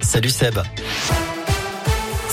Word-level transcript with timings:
Salut 0.00 0.30
Seb. 0.30 0.56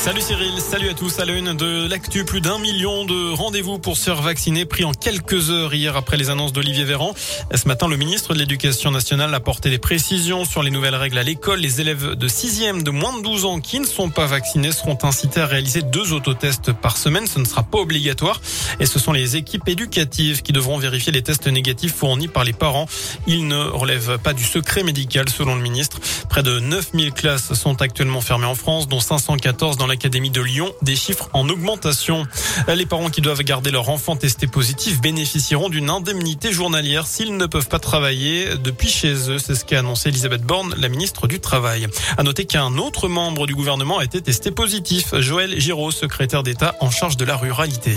Salut 0.08 0.22
Cyril, 0.22 0.62
salut 0.62 0.88
à 0.88 0.94
tous. 0.94 1.20
À 1.20 1.26
la 1.26 1.34
une 1.34 1.54
de 1.54 1.86
l'actu, 1.86 2.24
plus 2.24 2.40
d'un 2.40 2.60
million 2.60 3.04
de 3.04 3.34
rendez-vous 3.34 3.78
pour 3.78 3.98
se 3.98 4.10
vacciner 4.10 4.64
pris 4.64 4.86
en 4.86 4.94
quelques 4.94 5.50
heures 5.50 5.74
hier 5.74 5.98
après 5.98 6.16
les 6.16 6.30
annonces 6.30 6.54
d'Olivier 6.54 6.86
Véran. 6.86 7.14
Ce 7.54 7.68
matin, 7.68 7.90
le 7.90 7.98
ministre 7.98 8.34
de 8.34 8.40
l'Éducation 8.40 8.90
nationale 8.90 9.36
a 9.36 9.42
porté 9.42 9.70
des 9.70 9.80
précisions 9.80 10.46
sur 10.46 10.64
les 10.64 10.72
nouvelles 10.72 10.96
règles 10.96 11.18
à 11.18 11.24
l'école. 11.24 11.60
Les 11.60 11.82
élèves 11.82 12.16
de 12.16 12.28
6e 12.30 12.84
de 12.84 12.90
moins 12.90 13.18
de 13.18 13.22
12 13.22 13.44
ans 13.44 13.60
qui 13.60 13.82
ne 13.82 13.86
sont 13.86 14.10
pas 14.10 14.28
vaccinés 14.28 14.72
seront 14.72 14.98
incités 15.04 15.42
à 15.42 15.46
réaliser 15.46 15.82
deux 15.82 16.14
autotests 16.14 16.72
par 16.72 16.96
semaine. 16.96 17.28
Ce 17.28 17.40
ne 17.40 17.46
sera 17.46 17.64
pas 17.64 17.80
obligatoire. 17.80 18.40
Et 18.80 18.86
ce 18.86 19.00
sont 19.00 19.12
les 19.12 19.36
équipes 19.36 19.68
éducatives 19.68 20.42
qui 20.42 20.54
devront 20.54 20.78
vérifier 20.78 21.12
les 21.12 21.22
tests 21.22 21.48
négatifs 21.48 21.94
fournis 21.94 22.30
par 22.30 22.46
les 22.46 22.54
parents. 22.54 22.86
Ils 23.28 23.46
ne 23.46 23.62
relèvent 23.62 24.20
pas 24.20 24.32
du 24.32 24.46
secret 24.46 24.84
médical 24.84 25.28
selon 25.28 25.56
le 25.56 25.62
ministre. 25.62 26.00
Près 26.30 26.44
de 26.44 26.62
9000 26.62 27.12
classes 27.12 27.54
sont 27.56 27.82
actuellement 27.82 28.22
fermées 28.22 28.46
en 28.46 28.56
France, 28.56 28.88
dont 28.88 29.02
514 29.02 29.76
dans 29.76 29.86
la 29.86 29.97
l'Académie 29.98 30.30
de 30.30 30.42
Lyon, 30.42 30.72
des 30.84 30.96
chiffres 30.96 31.28
en 31.34 31.50
augmentation. 31.50 32.28
Les 32.68 32.86
parents 32.86 33.10
qui 33.10 33.22
doivent 33.22 33.42
garder 33.42 33.72
leur 33.72 33.90
enfant 33.90 34.16
testé 34.16 34.46
positif 34.46 35.02
bénéficieront 35.02 35.70
d'une 35.70 35.90
indemnité 35.90 36.52
journalière 36.54 37.08
s'ils 37.08 37.36
ne 37.36 37.48
peuvent 37.48 37.68
pas 37.68 37.80
travailler 37.80 38.58
depuis 38.64 38.90
chez 38.90 39.32
eux. 39.32 39.40
C'est 39.40 39.56
ce 39.56 39.66
qu'a 39.66 39.80
annoncé 39.80 40.10
Elisabeth 40.10 40.44
Borne, 40.44 40.76
la 40.78 40.88
ministre 40.88 41.26
du 41.26 41.40
Travail. 41.40 41.88
À 42.16 42.22
noter 42.22 42.46
qu'un 42.46 42.78
autre 42.78 43.08
membre 43.08 43.48
du 43.48 43.56
gouvernement 43.56 43.98
a 43.98 44.04
été 44.04 44.22
testé 44.22 44.52
positif, 44.52 45.16
Joël 45.18 45.60
Giraud, 45.60 45.90
secrétaire 45.90 46.44
d'État 46.44 46.76
en 46.80 46.92
charge 46.92 47.18
de 47.18 47.26
la 47.26 47.36
ruralité. 47.36 47.96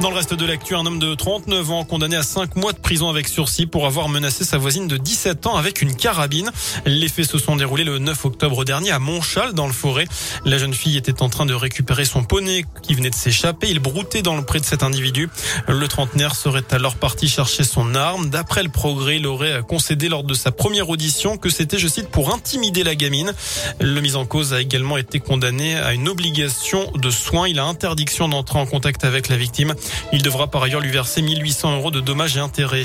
Dans 0.00 0.10
le 0.10 0.16
reste 0.16 0.34
de 0.34 0.46
l'actu, 0.46 0.76
un 0.76 0.86
homme 0.86 1.00
de 1.00 1.16
39 1.16 1.72
ans 1.72 1.82
condamné 1.82 2.14
à 2.14 2.22
5 2.22 2.54
mois 2.54 2.72
de 2.72 2.78
prison 2.78 3.10
avec 3.10 3.26
sursis 3.26 3.66
pour 3.66 3.84
avoir 3.84 4.08
menacé 4.08 4.44
sa 4.44 4.56
voisine 4.56 4.86
de 4.86 4.96
17 4.96 5.48
ans 5.48 5.56
avec 5.56 5.82
une 5.82 5.96
carabine. 5.96 6.52
Les 6.86 7.08
faits 7.08 7.28
se 7.28 7.36
sont 7.36 7.56
déroulés 7.56 7.82
le 7.82 7.98
9 7.98 8.24
octobre 8.24 8.64
dernier 8.64 8.92
à 8.92 9.00
Montchal 9.00 9.54
dans 9.54 9.66
le 9.66 9.72
forêt. 9.72 10.06
La 10.44 10.56
jeune 10.56 10.72
fille 10.72 10.96
était 10.96 11.20
en 11.20 11.28
train 11.28 11.46
de 11.46 11.54
récupérer 11.54 12.04
son 12.04 12.22
poney 12.22 12.64
qui 12.80 12.94
venait 12.94 13.10
de 13.10 13.14
s'échapper. 13.16 13.70
Il 13.70 13.80
broutait 13.80 14.22
dans 14.22 14.36
le 14.36 14.44
pré 14.44 14.60
de 14.60 14.64
cet 14.64 14.84
individu. 14.84 15.28
Le 15.66 15.88
trentenaire 15.88 16.36
serait 16.36 16.62
alors 16.70 16.94
parti 16.94 17.26
chercher 17.26 17.64
son 17.64 17.96
arme. 17.96 18.30
D'après 18.30 18.62
le 18.62 18.68
progrès, 18.68 19.16
il 19.16 19.26
aurait 19.26 19.62
concédé 19.66 20.08
lors 20.08 20.22
de 20.22 20.34
sa 20.34 20.52
première 20.52 20.88
audition 20.90 21.36
que 21.36 21.50
c'était, 21.50 21.78
je 21.78 21.88
cite, 21.88 22.08
pour 22.08 22.32
intimider 22.32 22.84
la 22.84 22.94
gamine. 22.94 23.32
Le 23.80 24.00
mis 24.00 24.14
en 24.14 24.26
cause 24.26 24.54
a 24.54 24.60
également 24.60 24.96
été 24.96 25.18
condamné 25.18 25.74
à 25.74 25.92
une 25.92 26.08
obligation 26.08 26.88
de 26.94 27.10
soins. 27.10 27.48
Il 27.48 27.58
a 27.58 27.64
interdiction 27.64 28.28
d'entrer 28.28 28.60
en 28.60 28.66
contact 28.66 29.04
avec 29.04 29.28
la 29.28 29.36
victime. 29.36 29.74
Il 30.12 30.22
devra 30.22 30.48
par 30.48 30.62
ailleurs 30.62 30.80
lui 30.80 30.90
verser 30.90 31.22
1800 31.22 31.76
euros 31.76 31.90
de 31.90 32.00
dommages 32.00 32.36
et 32.36 32.40
intérêts. 32.40 32.84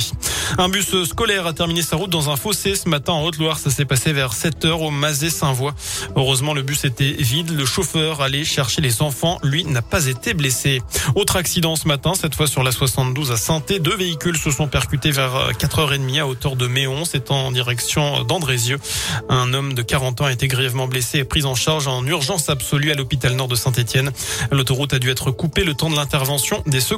Un 0.57 0.69
bus 0.69 1.03
scolaire 1.05 1.47
a 1.47 1.53
terminé 1.53 1.81
sa 1.81 1.95
route 1.95 2.09
dans 2.09 2.29
un 2.29 2.35
fossé 2.35 2.75
ce 2.75 2.87
matin 2.87 3.13
en 3.13 3.23
Haute-Loire. 3.23 3.57
Ça 3.57 3.69
s'est 3.71 3.85
passé 3.85 4.13
vers 4.13 4.33
7 4.33 4.65
heures 4.65 4.81
au 4.81 4.91
Mazet-Saint-Voix. 4.91 5.73
Heureusement, 6.15 6.53
le 6.53 6.61
bus 6.61 6.85
était 6.85 7.11
vide. 7.11 7.51
Le 7.51 7.65
chauffeur 7.65 8.21
allait 8.21 8.43
chercher 8.43 8.81
les 8.81 9.01
enfants. 9.01 9.39
Lui 9.43 9.63
n'a 9.63 9.81
pas 9.81 10.05
été 10.05 10.33
blessé. 10.33 10.81
Autre 11.15 11.37
accident 11.37 11.75
ce 11.75 11.87
matin, 11.87 12.13
cette 12.13 12.35
fois 12.35 12.47
sur 12.47 12.61
la 12.61 12.71
72 12.71 13.31
à 13.31 13.37
saint 13.37 13.61
Deux 13.67 13.95
véhicules 13.95 14.37
se 14.37 14.51
sont 14.51 14.67
percutés 14.67 15.11
vers 15.11 15.51
4h30 15.53 16.19
à 16.19 16.27
hauteur 16.27 16.55
de 16.55 16.67
Méon. 16.67 17.03
C'est 17.05 17.31
en 17.31 17.51
direction 17.51 18.23
d'Andrézieux. 18.23 18.79
Un 19.29 19.53
homme 19.53 19.73
de 19.73 19.81
40 19.81 20.21
ans 20.21 20.25
a 20.25 20.31
été 20.31 20.47
grièvement 20.47 20.87
blessé 20.87 21.19
et 21.19 21.23
pris 21.23 21.45
en 21.45 21.55
charge 21.55 21.87
en 21.87 22.05
urgence 22.05 22.49
absolue 22.49 22.91
à 22.91 22.95
l'hôpital 22.95 23.33
nord 23.33 23.47
de 23.47 23.55
Saint-Etienne. 23.55 24.11
L'autoroute 24.51 24.93
a 24.93 24.99
dû 24.99 25.09
être 25.09 25.31
coupée 25.31 25.63
le 25.63 25.73
temps 25.73 25.89
de 25.89 25.95
l'intervention 25.95 26.61
des. 26.67 26.92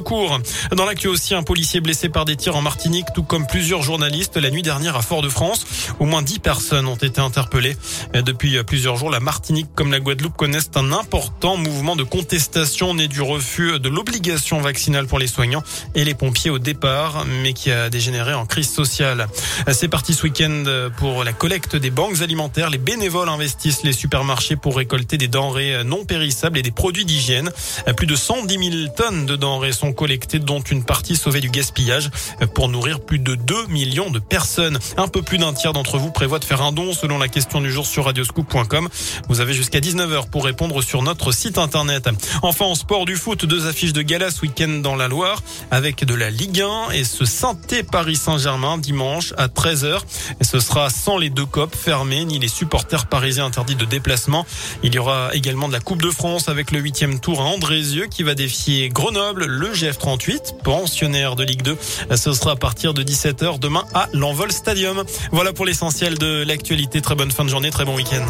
Dans 0.72 0.84
l'actu 0.84 1.08
aussi, 1.08 1.34
un 1.34 1.42
policier 1.42 1.80
blessé 1.80 2.08
par 2.08 2.24
des 2.24 2.36
tirs 2.36 2.54
en 2.54 2.62
Martinique, 2.62 3.06
tout 3.14 3.22
comme 3.22 3.46
plusieurs 3.46 3.82
journalistes 3.82 4.36
la 4.36 4.50
nuit 4.50 4.62
dernière 4.62 4.94
à 4.94 5.02
Fort-de-France. 5.02 5.64
Au 6.00 6.04
moins 6.04 6.22
10 6.22 6.40
personnes 6.40 6.86
ont 6.86 6.96
été 6.96 7.20
interpellées. 7.20 7.76
Depuis 8.12 8.62
plusieurs 8.64 8.96
jours, 8.96 9.10
la 9.10 9.20
Martinique 9.20 9.68
comme 9.74 9.90
la 9.90 10.00
Guadeloupe 10.00 10.36
connaissent 10.36 10.70
un 10.74 10.92
important 10.92 11.56
mouvement 11.56 11.96
de 11.96 12.02
contestation 12.02 12.94
né 12.94 13.08
du 13.08 13.22
refus 13.22 13.78
de 13.80 13.88
l'obligation 13.88 14.60
vaccinale 14.60 15.06
pour 15.06 15.18
les 15.18 15.26
soignants 15.26 15.62
et 15.94 16.04
les 16.04 16.14
pompiers 16.14 16.50
au 16.50 16.58
départ, 16.58 17.24
mais 17.42 17.54
qui 17.54 17.70
a 17.70 17.88
dégénéré 17.88 18.34
en 18.34 18.44
crise 18.44 18.70
sociale. 18.70 19.28
C'est 19.72 19.88
parti 19.88 20.12
ce 20.12 20.24
week-end 20.24 20.64
pour 20.98 21.24
la 21.24 21.32
collecte 21.32 21.74
des 21.74 21.90
banques 21.90 22.20
alimentaires. 22.20 22.68
Les 22.68 22.78
bénévoles 22.78 23.28
investissent 23.28 23.82
les 23.82 23.92
supermarchés 23.92 24.56
pour 24.56 24.76
récolter 24.76 25.16
des 25.16 25.28
denrées 25.28 25.84
non 25.84 26.04
périssables 26.04 26.58
et 26.58 26.62
des 26.62 26.70
produits 26.70 27.04
d'hygiène. 27.06 27.50
Plus 27.96 28.06
de 28.06 28.16
110 28.16 28.70
000 28.84 28.92
tonnes 28.94 29.26
de 29.26 29.36
denrées 29.36 29.72
sont 29.72 29.85
collectées, 29.92 30.38
dont 30.38 30.60
une 30.60 30.84
partie 30.84 31.16
sauvée 31.16 31.40
du 31.40 31.50
gaspillage 31.50 32.10
pour 32.54 32.68
nourrir 32.68 33.00
plus 33.00 33.18
de 33.18 33.34
2 33.34 33.66
millions 33.68 34.10
de 34.10 34.18
personnes. 34.18 34.78
Un 34.96 35.08
peu 35.08 35.22
plus 35.22 35.38
d'un 35.38 35.52
tiers 35.52 35.72
d'entre 35.72 35.98
vous 35.98 36.10
prévoit 36.10 36.38
de 36.38 36.44
faire 36.44 36.62
un 36.62 36.72
don 36.72 36.92
selon 36.92 37.18
la 37.18 37.28
question 37.28 37.60
du 37.60 37.70
jour 37.70 37.86
sur 37.86 38.04
radioscoop.com. 38.04 38.88
Vous 39.28 39.40
avez 39.40 39.54
jusqu'à 39.54 39.80
19h 39.80 40.28
pour 40.30 40.44
répondre 40.44 40.82
sur 40.82 41.02
notre 41.02 41.32
site 41.32 41.58
internet. 41.58 42.08
Enfin, 42.42 42.66
en 42.66 42.74
sport 42.74 43.04
du 43.04 43.16
foot, 43.16 43.44
deux 43.44 43.66
affiches 43.66 43.92
de 43.92 44.02
gala 44.02 44.30
ce 44.30 44.42
week-end 44.42 44.80
dans 44.82 44.96
la 44.96 45.08
Loire 45.08 45.42
avec 45.70 46.04
de 46.04 46.14
la 46.14 46.30
Ligue 46.30 46.62
1 46.62 46.90
et 46.92 47.04
ce 47.04 47.24
Sainté 47.24 47.82
Paris 47.82 48.16
Saint-Germain 48.16 48.78
dimanche 48.78 49.32
à 49.36 49.48
13h. 49.48 50.00
Et 50.40 50.44
ce 50.44 50.60
sera 50.60 50.90
sans 50.90 51.18
les 51.18 51.30
deux 51.30 51.46
copes 51.46 51.74
fermés 51.74 52.24
ni 52.24 52.38
les 52.38 52.48
supporters 52.48 53.06
parisiens 53.06 53.46
interdits 53.46 53.76
de 53.76 53.84
déplacement. 53.84 54.46
Il 54.82 54.94
y 54.94 54.98
aura 54.98 55.34
également 55.34 55.68
de 55.68 55.72
la 55.72 55.80
Coupe 55.80 56.02
de 56.02 56.10
France 56.10 56.48
avec 56.48 56.70
le 56.70 56.80
huitième 56.80 57.20
tour 57.20 57.40
à 57.40 57.44
Andrézieux 57.44 58.06
qui 58.10 58.22
va 58.22 58.34
défier 58.34 58.88
Grenoble, 58.88 59.46
le 59.46 59.74
GF38, 59.76 60.62
pensionnaire 60.62 61.36
de 61.36 61.44
Ligue 61.44 61.62
2. 61.62 61.76
Ce 62.16 62.32
sera 62.32 62.52
à 62.52 62.56
partir 62.56 62.94
de 62.94 63.02
17h 63.02 63.58
demain 63.58 63.84
à 63.94 64.08
l'Envol 64.12 64.50
Stadium. 64.52 65.04
Voilà 65.32 65.52
pour 65.52 65.64
l'essentiel 65.66 66.18
de 66.18 66.44
l'actualité. 66.44 67.00
Très 67.00 67.14
bonne 67.14 67.30
fin 67.30 67.44
de 67.44 67.50
journée, 67.50 67.70
très 67.70 67.84
bon 67.84 67.94
week-end. 67.94 68.24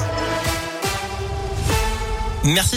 Merci. 2.45 2.75